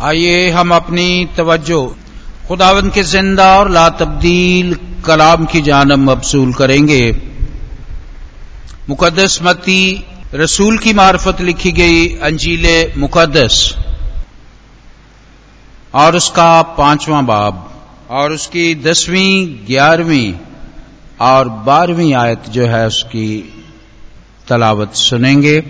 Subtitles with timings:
[0.00, 1.80] आइए हम अपनी तवज्जो,
[2.48, 4.74] खुदावन के ज़िंदा और ला तब्दील
[5.06, 7.02] कलाम की जानब मबसूल करेंगे।
[8.88, 9.82] मुकदस मती
[10.34, 12.66] रसूल की मार्फत लिखी गई अंजील
[12.96, 13.58] मुकदस
[15.94, 17.62] और उसका पांचवां बाब
[18.10, 20.32] और उसकी दसवीं, ग्यारहवीं
[21.26, 23.28] और बारहवीं आयत जो है उसकी
[24.48, 25.60] तलावत सुनेंगे।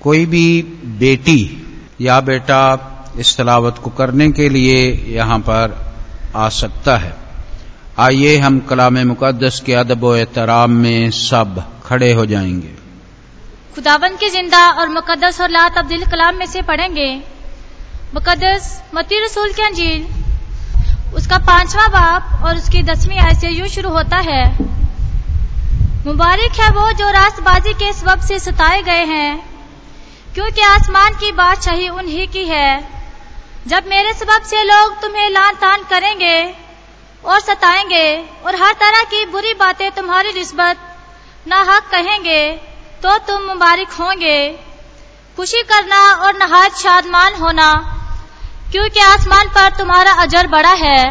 [0.00, 0.62] कोई भी
[0.98, 1.38] बेटी
[2.00, 5.94] या बेटा, इस तलावत को करने के लिए यहाँ पर
[6.36, 7.16] आ सकता है।
[7.98, 12.74] आइए हम कलाम मुकदस के अदब व एहतराम में सब खड़े हो जाएँगे।
[13.74, 17.22] खुदावन के ज़िंदा और मुकदस और ला तब्दील कलाम में से पढ़ेंगे।
[18.14, 20.06] मुकदस मती रसूल के अंजील।
[21.14, 24.58] उसका पांचवा बाप और उसकी दसवीं आय से यूँ शुरू होता है।
[26.06, 29.55] मुबारक है वो जो रास्तबाजी के सबब से सताए गए हैं।
[30.36, 32.88] क्योंकि आसमान की बादशाही उन्हीं की है।
[33.66, 36.54] जब मेरे सबब से लोग तुम्हें लान तान करेंगे
[37.24, 40.76] और सताएँगे और हर तरह की बुरी बातें तुम्हारी निस्बत
[41.48, 42.42] ना हक कहेंगे
[43.02, 44.38] तो तुम मुबारक होंगे।
[45.36, 47.72] खुशी करना और नहायत शादमान होना,
[48.72, 51.02] क्योंकि आसमान पर तुम्हारा अजर बड़ा है।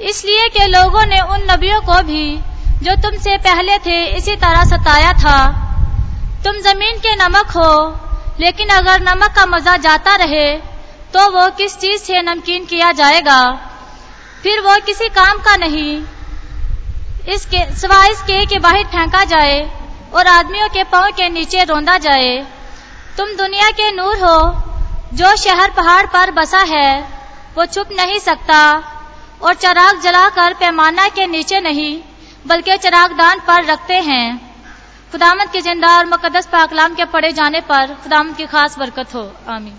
[0.00, 2.36] इसलिए कि लोगों ने उन नबियों को भी,
[2.82, 5.38] जो तुमसे पहले थे, इसी तरह सताया था।
[6.44, 8.05] तुम ज़मीन के नमक हो
[8.40, 10.52] लेकिन अगर नमक का मज़ा जाता रहे
[11.14, 13.40] तो वो किस चीज़ से नमकीन किया जाएगा?
[14.42, 16.02] फिर वो किसी काम का नहीं।
[17.34, 19.60] इसके, सिवाय इसके कि बाहर फेंका जाए
[20.14, 22.36] और आदमियों के पाँव के नीचे रोंदा जाए।
[23.16, 24.38] तुम दुनिया के नूर हो,
[25.14, 27.00] जो शहर पहाड़ पर बसा है,
[27.56, 28.60] वो छुप नहीं सकता
[29.42, 32.00] और चराग जलाकर पैमाना के नीचे नहीं,
[32.46, 34.45] बल्कि चरागदान पर रखते हैं।
[35.12, 39.30] खुदामत के ज़िंदा और मुकदस पाकलाम के पढ़े जाने पर खुदामत की खास बरकत हो।
[39.48, 39.74] आमीन।